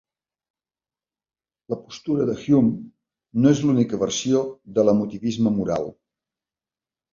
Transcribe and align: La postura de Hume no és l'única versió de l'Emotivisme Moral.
La 1.73 1.77
postura 1.81 2.25
de 2.31 2.37
Hume 2.45 2.81
no 3.45 3.53
és 3.57 3.63
l'única 3.67 4.01
versió 4.07 4.43
de 4.81 4.89
l'Emotivisme 4.91 5.55
Moral. 5.61 5.89